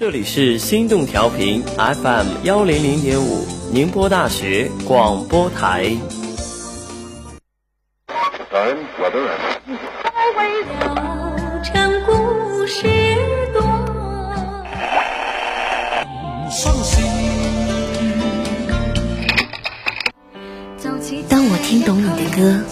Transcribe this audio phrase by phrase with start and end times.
[0.00, 5.94] 这里是心动调频 FM 幺零零点五，宁波大学广播台。
[21.28, 22.64] 当我听懂你的歌，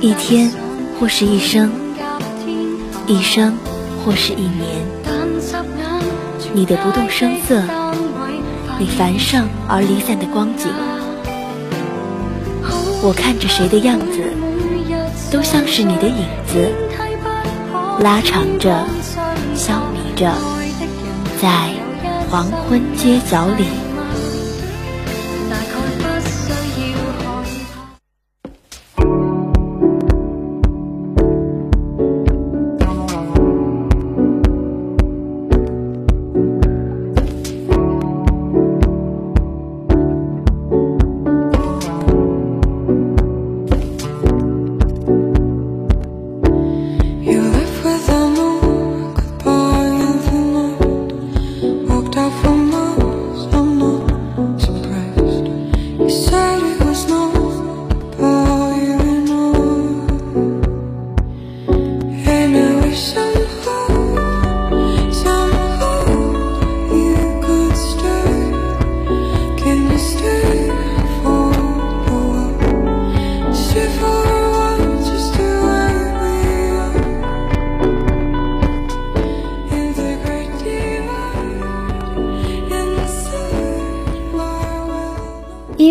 [0.00, 0.52] 一天
[1.00, 1.72] 或是一生，
[3.08, 3.58] 一生
[4.04, 5.03] 或是一年。
[6.56, 7.60] 你的不动声色，
[8.78, 10.70] 你繁盛而离散的光景，
[13.02, 14.22] 我看着谁的样子，
[15.32, 16.70] 都像是你的影子，
[18.00, 18.86] 拉长着，
[19.56, 20.32] 消弭着，
[21.42, 21.70] 在
[22.30, 23.83] 黄昏街角里。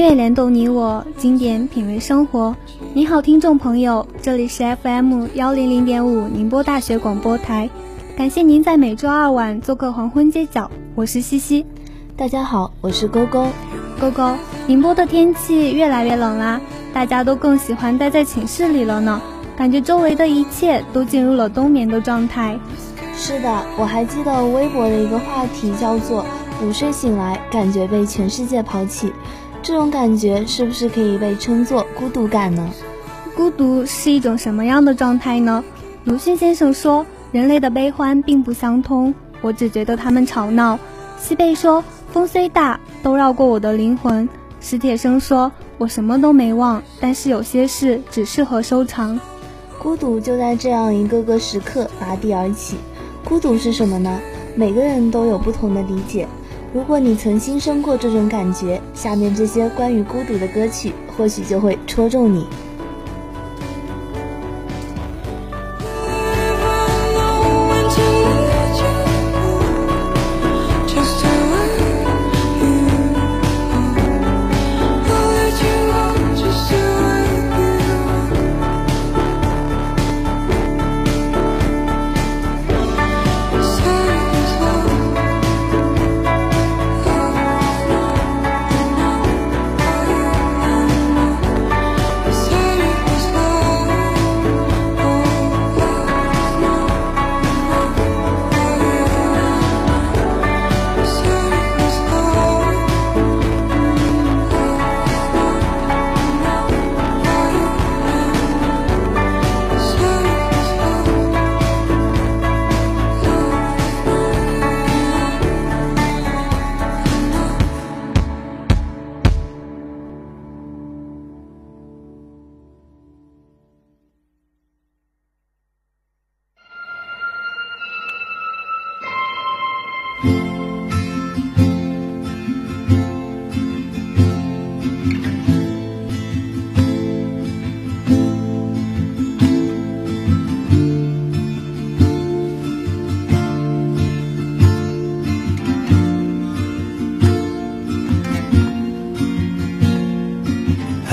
[0.01, 2.55] 联动你我，经典品味生活。
[2.93, 7.69] 你好，听众朋友，这里是 FM 幺零零点五宁波大学广播台。
[8.15, 11.65] 感谢您在每周二晚做客黄昏街角，我是西西。
[12.15, 13.47] 大家好，我是勾勾。
[13.99, 14.33] 勾勾，
[14.67, 16.59] 宁波的天气越来越冷啦，
[16.93, 19.21] 大家都更喜欢待在寝室里了呢，
[19.55, 22.57] 感觉周围的一切都进入了冬眠的状态。
[23.15, 26.25] 是的，我还记得微博的一个话题叫做
[26.63, 29.11] “午睡醒来，感觉被全世界抛弃”。
[29.63, 32.69] 这种感觉是不是可以被称作孤独感呢？
[33.33, 35.63] 孤独是一种什么样的状态呢？
[36.03, 40.77] 鲁迅先生说，人类的悲欢并不相通，我只觉得他们吵闹。
[41.17, 41.81] 西贝说，
[42.11, 44.27] 风虽大，都绕过我的灵魂。
[44.59, 49.17] 史铁生说，我什么都没忘，但是有些事只适合收藏。
[49.79, 52.75] 孤独就在这样一个个时刻拔地而起。
[53.23, 54.19] 孤独是什么呢？
[54.55, 56.27] 每个人都有不同的理解。
[56.73, 62.47] 如果你曾心生过这种感觉，下面这些关于孤独的歌曲或许就会戳中你。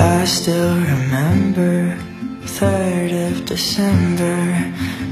[0.01, 1.95] I still remember
[2.41, 4.35] 3rd of December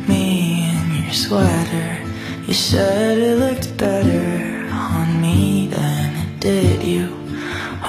[0.08, 2.04] Me in your sweater.
[2.48, 7.06] You said it looked better on me than it did you.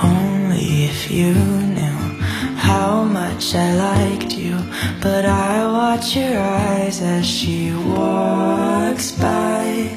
[0.02, 2.20] Only if you knew
[2.69, 4.58] how much I liked you.
[5.00, 9.88] But I watch your eyes as she walks by.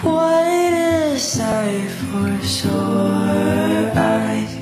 [0.00, 4.55] What a sight for sore eyes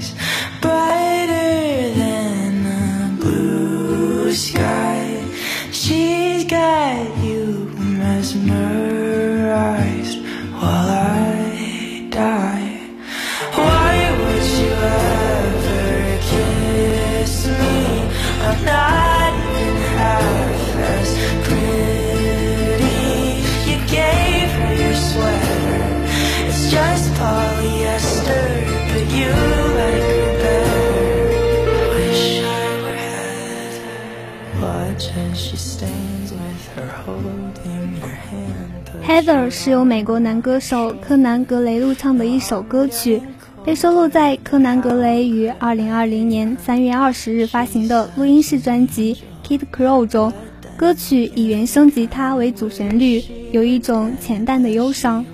[39.03, 43.21] Heather 是由美国男歌手柯南·格雷录唱的一首歌曲，
[43.65, 49.17] 被收录在柯南·格雷于2020年3月20日发行的录音室专辑
[49.49, 50.33] 《Kid Crow》中。
[50.77, 55.25] 歌曲以原声吉他为主旋律，有一种浅淡的忧伤。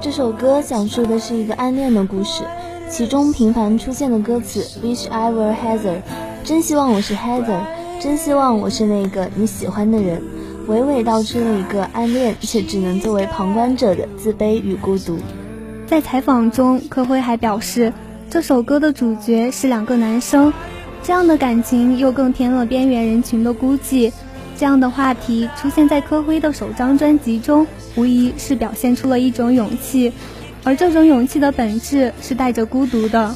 [0.00, 2.42] 这首歌讲述的是一个暗恋的故事，
[2.88, 6.00] 其中频繁出现的歌词 “Wish I were Heather”，
[6.42, 7.60] 真希望我是 Heather，
[8.00, 10.22] 真希望我是那个你喜欢的人，
[10.68, 15.18] 娓娓道出了一个暗恋却只能作为旁观者的自卑与孤独。
[15.86, 17.90] 在采访中，柯辉还表示，
[18.28, 20.52] 这首歌的主角是两个男生，
[21.02, 24.12] 这样的感情又更添了边缘人群的孤寂。
[24.58, 27.66] 这样的话题出现在柯辉的首张专辑中，
[27.96, 30.12] 无疑是表现出了一种勇气，
[30.64, 33.34] 而这种勇气的本质是带着孤独的。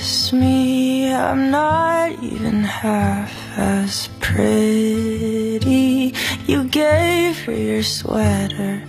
[0.00, 6.14] kiss me, I'm not even half as pretty.
[6.46, 8.82] You gave her your sweater,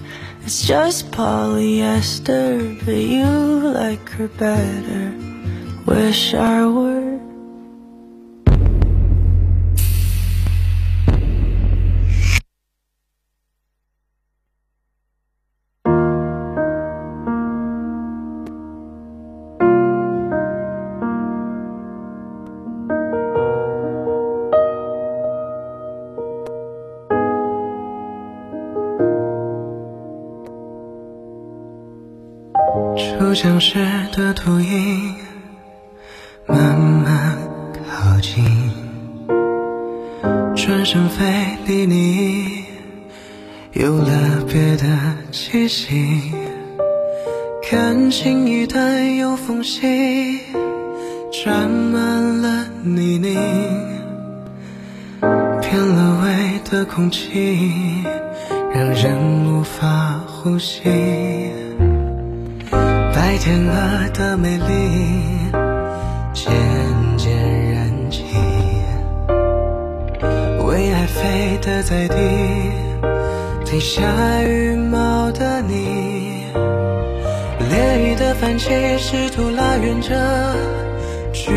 [0.45, 5.13] it's just polyester, but you like her better.
[5.85, 7.00] Wish I were.
[42.41, 42.63] 你，
[43.73, 44.85] 有了别的
[45.31, 46.31] 气息。
[47.69, 50.39] 感情一旦有缝隙，
[51.31, 53.38] 沾满了泥泞，
[55.61, 58.03] 变了味的空气，
[58.73, 60.81] 让人无法呼吸。
[62.69, 64.63] 白天鹅的美丽
[71.31, 72.15] 飞得再低，
[73.63, 74.01] 停下
[74.43, 76.43] 羽毛的你，
[77.69, 78.67] 烈日的泛起，
[78.97, 80.09] 试图拉远这
[81.31, 81.53] 距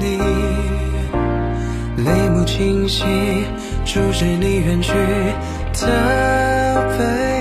[0.00, 0.16] 离，
[2.04, 3.04] 泪目清晰，
[3.84, 4.94] 注视你远去
[5.74, 5.86] 的
[6.96, 7.35] 背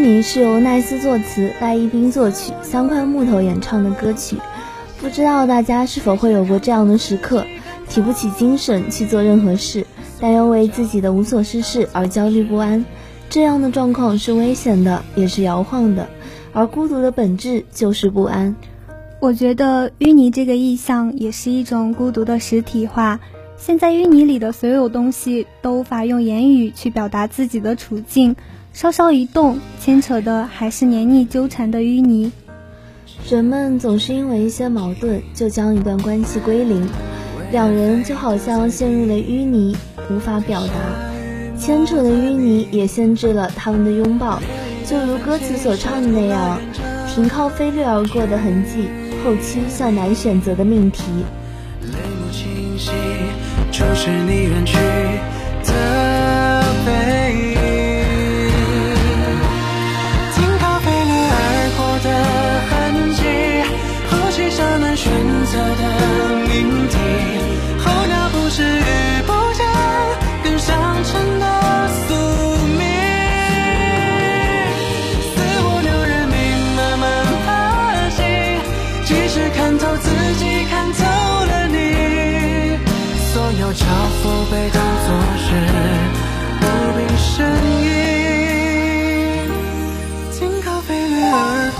[0.00, 4.38] 淤泥是由奈斯作词、赖一冰作曲、三块木头演唱的歌曲。
[4.98, 7.44] 不知道大家是否会有过这样的时刻，
[7.86, 9.86] 提不起精神去做任何事，
[10.18, 12.82] 但又为自己的无所事事而焦虑不安。
[13.28, 16.08] 这样的状况是危险的，也是摇晃的。
[16.54, 18.56] 而孤独的本质就是不安。
[19.20, 23.20] 我觉得淤泥这个意象也是一种孤独的实体化。
[23.58, 28.34] 现在淤泥里的所有东西都无法用言语去表达自己的处境。
[28.72, 32.30] 稍稍一动，牵扯的还是黏腻纠缠的淤泥。
[33.28, 36.88] 人们总是因为一些矛盾，就将一段关系归零，
[37.50, 39.76] 两人就好像陷入了淤泥，
[40.10, 40.72] 无法表达。
[41.58, 44.40] 牵扯的淤泥也限制了他们的拥抱，
[44.86, 46.58] 就如歌词所唱的那样，
[47.12, 48.88] 停靠飞掠而过的痕迹，
[49.22, 51.02] 后期向难选择的命题。
[51.82, 52.92] 泪目清晰，
[53.70, 54.78] 就是你远去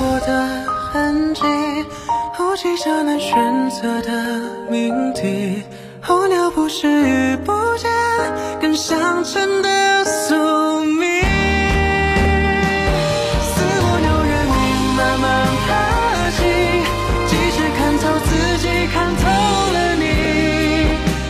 [0.00, 0.48] 过的
[0.90, 1.42] 痕迹。
[2.34, 4.10] 呼吸下难选择的
[4.70, 5.62] 命题，
[6.00, 7.90] 候鸟不是遇不见。
[8.60, 10.34] 更相称的宿
[10.84, 11.22] 命。
[13.42, 14.58] 似我有人命
[14.96, 15.28] 慢慢
[15.66, 15.68] 爬
[16.32, 16.40] 行，
[17.28, 18.28] 即使看透自
[18.58, 19.22] 己，看透
[19.74, 20.02] 了你，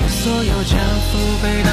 [0.08, 0.78] 所有交
[1.10, 1.70] 付被当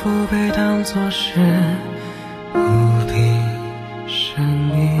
[0.00, 1.40] 交付被当作是
[2.54, 2.58] 无
[3.06, 3.12] 比
[4.08, 4.98] 生命。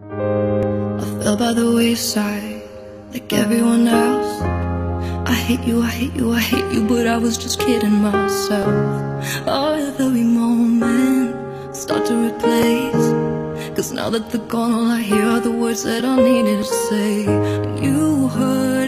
[0.00, 2.62] I fell by the wayside
[3.12, 4.42] like everyone else.
[5.26, 8.98] I hate you, I hate you, I hate you, but I was just kidding myself.
[9.46, 10.27] Oh, every moment start
[12.08, 13.06] to replace.
[13.76, 16.70] Cause now that they're gone, all I hear are the words that I needed to
[16.88, 17.20] say.
[17.84, 18.87] You hurt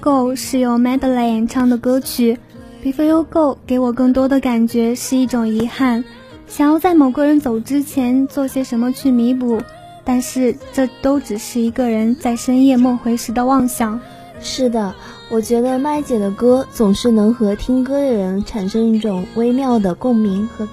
[0.00, 2.38] Go 是由 Madeleine 演唱的歌曲。
[2.82, 6.04] Before You Go 给我更多的感觉是一种遗憾，
[6.46, 9.60] 想要在某个人走之前做些什么去弥补，
[10.04, 13.98] 但是这都只是一个人在深夜梦回时的妄想。
[14.40, 14.94] 是的，
[15.30, 20.68] 我觉得麦姐的歌总是能和听歌的人产生一种微妙的共鸣和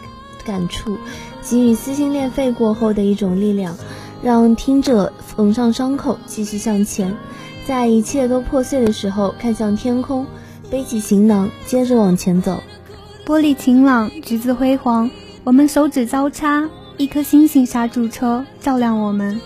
[0.46, 0.98] 感触，
[1.42, 3.76] 给予撕心裂肺过后的一种力量，
[4.22, 7.16] 让听者缝上伤口，继续向前。
[7.66, 10.26] 在一切都破碎的时候，看向天空，
[10.70, 12.62] 背起行囊，接着往前走。
[13.26, 15.10] 玻璃晴朗，橘子辉煌，
[15.46, 19.40] 我们手指交叉，一颗星星刹住车，照亮我们。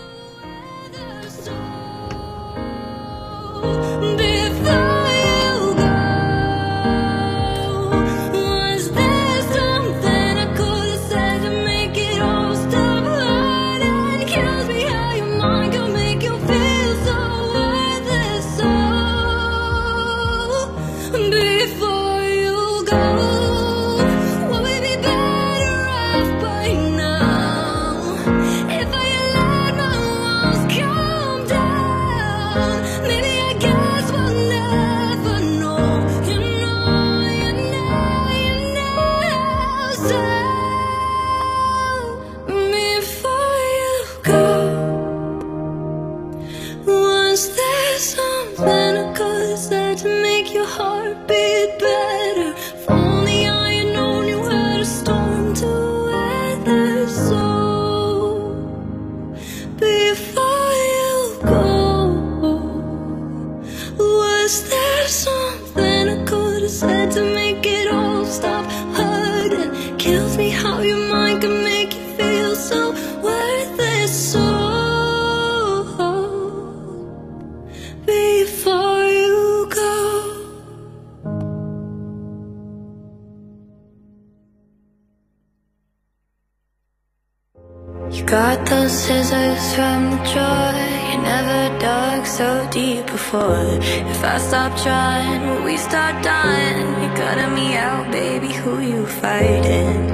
[88.28, 90.72] Got those scissors from the drawer.
[91.08, 93.64] You never dug so deep before.
[94.12, 97.02] If I stop trying, will we start dying?
[97.02, 98.52] You're cutting me out, baby.
[98.52, 100.08] Who you fighting?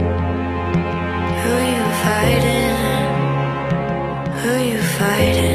[1.42, 2.76] Who you fighting?
[4.42, 5.53] Who you fighting?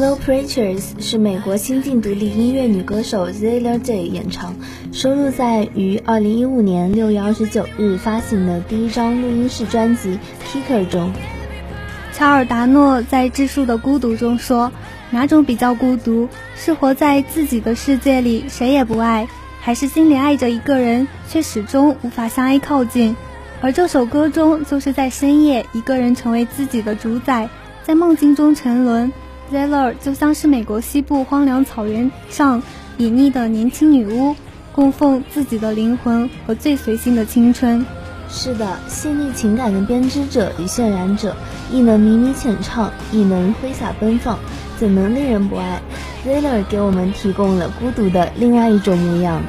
[0.00, 4.54] Hello Preachers 是美国新晋独立音乐女歌手 Zayla Day 演唱，
[4.94, 10.18] 收录在于2015年6月29日发行的第一张录音室专辑
[10.50, 11.12] 《Kicker》中。
[12.14, 14.72] 乔尔达诺在《质数的孤独》中说
[15.12, 16.30] ：“哪种比较孤独？
[16.56, 19.28] 是活在自己的世界里谁也不爱，
[19.60, 23.14] 还是心里爱着一个人却始终无法向爱靠近？”
[23.60, 27.50] 而这首歌中，就是在深夜，一个人成为自己的主宰，
[27.84, 29.12] 在梦境中沉沦。
[29.52, 32.62] Zeller 就像是美国西部荒凉草原上
[32.98, 34.36] 隐匿的年轻女巫，
[34.72, 37.84] 供奉自己的灵魂和最随性的青春。
[38.28, 41.34] 是的，细腻情感的编织者与渲染者，
[41.72, 44.38] 亦能迷离浅唱，亦能挥洒奔放，
[44.78, 45.82] 怎能令人不爱
[46.24, 49.42] ？Zeller 给我们提供了孤独的另外一种模样。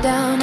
[0.00, 0.41] down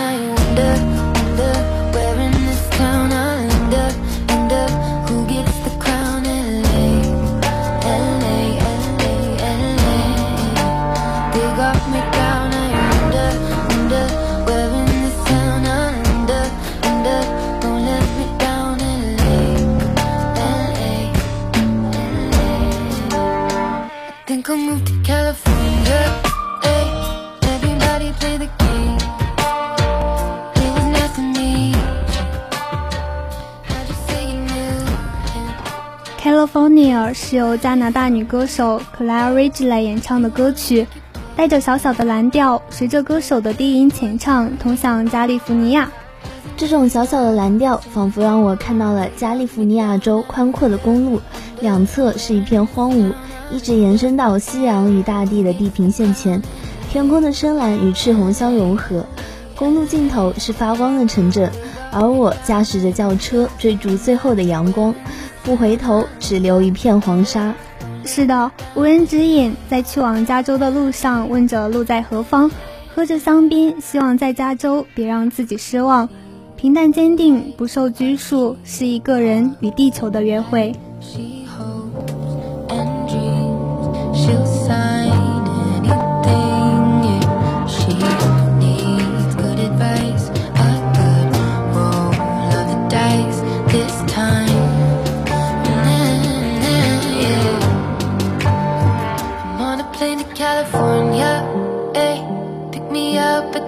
[37.50, 40.86] 由加拿大女歌手 Claire Ridgely 演唱的歌曲，
[41.36, 45.90] 带着小小的蓝调，随着歌手的低音浅唱，通向加利福尼亚。
[46.56, 51.22] 这种小小的蓝调，仿佛让我看到了加利福尼亚州宽阔的公路，
[51.60, 53.14] 两侧是一片荒芜，
[53.52, 56.44] 一直延伸到夕阳与大地的地平线前，
[56.92, 59.08] 天空的深蓝与赤红相融合，
[59.56, 61.52] 公路尽头是发光的城镇，
[61.92, 64.94] 而我驾驶着轿车追逐最后的阳光。
[65.50, 67.56] 不回头，只留一片黄沙。
[68.06, 72.52] 是的，无人指引，在去往加州的路上，问着路在何方，
[72.94, 76.08] 喝着香槟，希望在加州别让自己失望。
[76.56, 80.72] 平淡坚定，不受拘束，是一个人与地球的约会。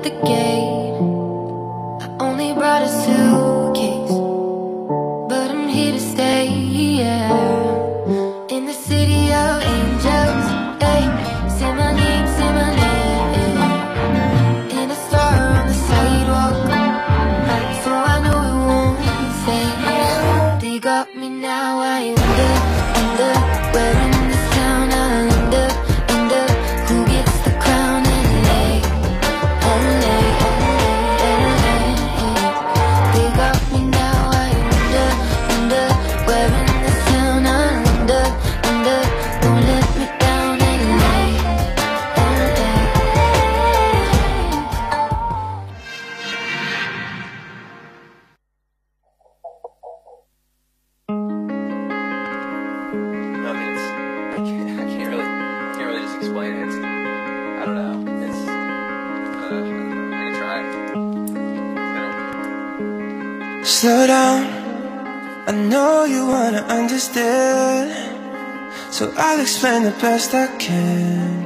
[0.03, 0.60] the gate.
[63.81, 64.45] Slow down,
[65.47, 67.89] I know you wanna understand.
[68.91, 71.41] So I'll explain the best I can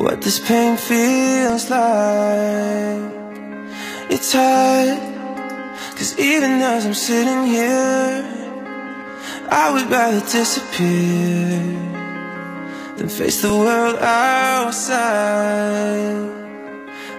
[0.00, 3.12] what this pain feels like.
[4.10, 4.98] It's hard,
[5.96, 8.24] cause even as I'm sitting here,
[9.50, 11.62] I would rather disappear
[12.96, 14.98] than face the world outside.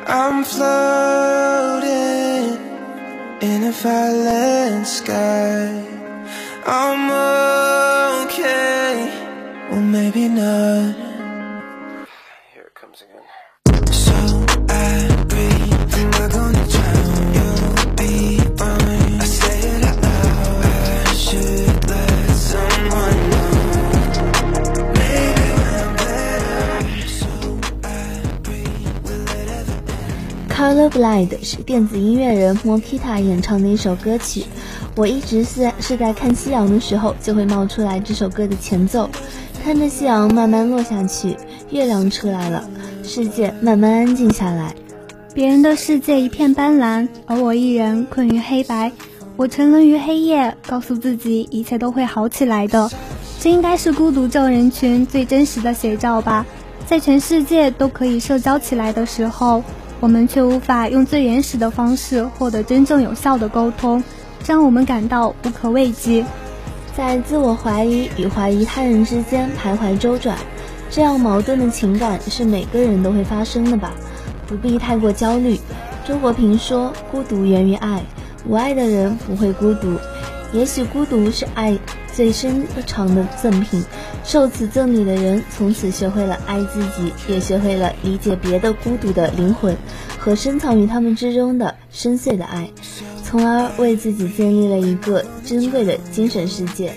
[0.06, 2.09] I'm floating in
[3.70, 5.68] a violent sky.
[6.66, 7.04] I'm
[8.26, 8.96] okay,
[9.70, 10.96] well maybe not.
[12.52, 13.22] Here it comes again.
[30.70, 34.46] Colorblind 是电子音乐人 Mokita 演唱的一首歌曲。
[34.96, 39.10] 我一直是是在看夕阳的时候就会冒出来这首歌的前奏，
[39.64, 41.36] 看着夕阳慢慢落下去，
[41.72, 42.70] 月亮出来了，
[43.02, 44.76] 世界慢慢安静下来。
[45.34, 48.92] 别人的世界一片斑斓，而我一人困于黑白。
[49.38, 52.92] 我沉沦于黑夜，告诉自己一切都会好起来的。
[53.40, 56.46] 这应该是孤独症人群最真实的写照吧。
[56.86, 59.64] 在全世界都可以社交起来的时候，
[60.00, 64.04] 我们却无法用最原始的方式获得真正有效的沟通。
[64.48, 66.26] 让我们感到无可慰藉，
[66.96, 70.38] 在自我怀疑与怀疑他人之间徘徊周转，
[70.90, 73.92] 这样矛盾的情感是每个人都会发生的吧？
[74.48, 75.60] 不必太过焦虑。
[76.08, 78.02] 周国平说：“孤独源于爱，
[78.48, 79.98] 无爱的人不会孤独。
[80.52, 81.78] 也许孤独是爱
[82.14, 83.84] 最深长的赠品，
[84.24, 89.78] 受此赠礼的人从此学会了爱自己，也学会了理解别的孤独的灵魂
[90.18, 92.70] 和深藏于他们之中的深邃的爱。”
[93.24, 96.94] 从而为自己建立了一个珍贵的精神世界，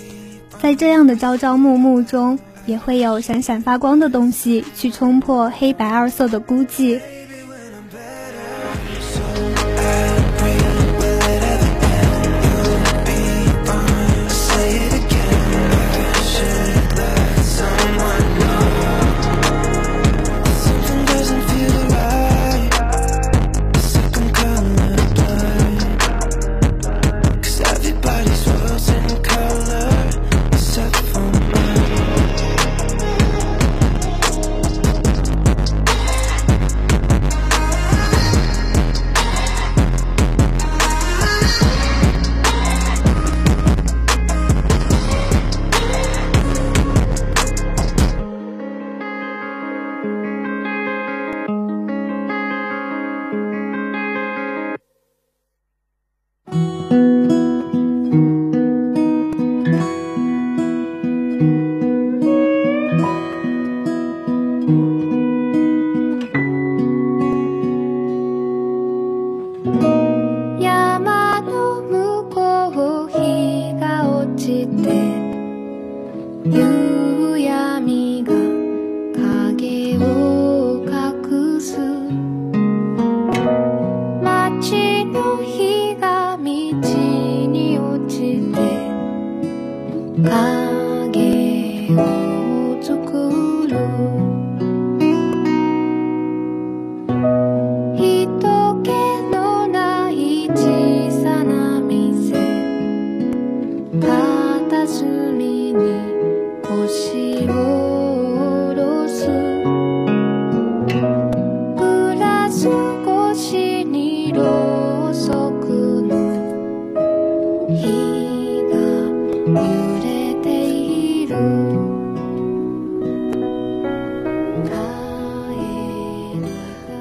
[0.62, 7.00] 在这样的朝朝暮暮中，也会有闪闪发光的东西去冲破黑白二色的孤寂。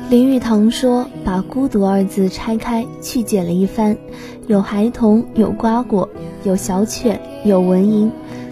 [0.09, 3.95] 林语堂说：“把‘孤独’二字拆开去解了一番，
[4.47, 6.09] 有孩童，有瓜果，
[6.43, 8.09] 有小犬，有蚊蝇，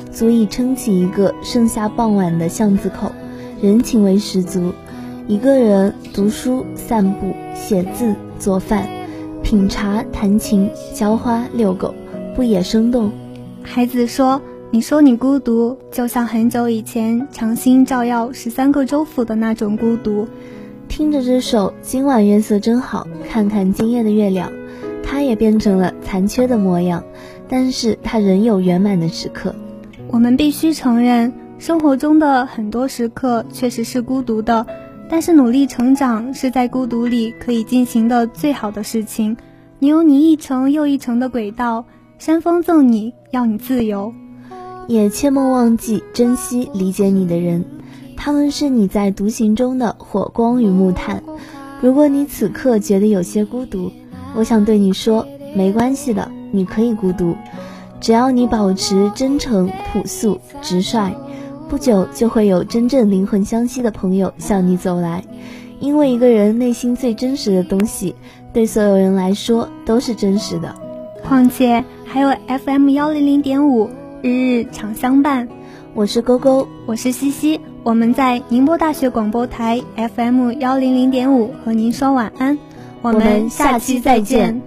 [0.09, 3.11] 足以撑起一个盛夏傍晚的巷子口，
[3.61, 4.71] 人情味十足。
[5.27, 8.87] 一个人读书、散步、写字、做饭、
[9.43, 11.93] 品茶、弹琴、浇花、遛狗，
[12.35, 13.11] 不也生动？”
[13.71, 14.41] 孩子说
[14.73, 20.27] ：“你说你孤独，就像很久以前长星照耀十三个州府的那种孤独。”
[20.89, 24.51] 听着这首《今晚月色真好》，看看今夜的月亮，
[25.03, 27.03] 它也变成了残缺的模样，
[27.47, 29.53] 但是它仍有圆满的时刻。
[30.07, 34.65] 我们必须承认，生活中的很多时刻确实是孤独的，
[35.07, 39.37] 但是努力成长是在孤独里可以进行的最好的事情。
[39.77, 41.85] 你有你一程又一程的轨道，
[42.19, 44.13] 山峰赠你，要你自由。
[44.89, 47.63] 也切莫忘记珍惜理解你的人，
[48.17, 51.23] 他们是你在独行中的火光与木炭。
[51.79, 53.89] 如果你此刻觉得有些孤独，
[54.35, 57.33] 我想对你说，没关系的，你可以孤独，
[58.01, 61.13] 只要你保持真诚、朴素、直率，
[61.69, 65.23] 不久就会有真正灵魂相吸的朋友向你走来。
[65.79, 68.13] 因为一个人内心最真实的东西，
[68.51, 70.75] 对所有人来说都是真实的。
[71.29, 73.87] 况且还有 FM 幺零零点五，
[74.23, 75.47] 日日常相伴。
[75.93, 82.57] 我是勾勾，我是西西，我们在宁波大学广播台 FM 幺零零点五和您说晚安，
[83.03, 84.59] 我们下期再见。